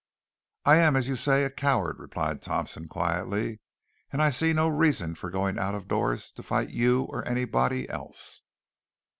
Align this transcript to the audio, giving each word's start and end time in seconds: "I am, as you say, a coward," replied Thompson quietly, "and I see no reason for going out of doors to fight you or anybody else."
"I 0.65 0.77
am, 0.77 0.95
as 0.95 1.07
you 1.07 1.15
say, 1.15 1.43
a 1.43 1.51
coward," 1.51 1.99
replied 1.99 2.41
Thompson 2.41 2.87
quietly, 2.87 3.59
"and 4.11 4.19
I 4.19 4.31
see 4.31 4.51
no 4.51 4.67
reason 4.67 5.13
for 5.13 5.29
going 5.29 5.59
out 5.59 5.75
of 5.75 5.87
doors 5.87 6.31
to 6.31 6.41
fight 6.41 6.71
you 6.71 7.03
or 7.03 7.23
anybody 7.27 7.87
else." 7.87 8.41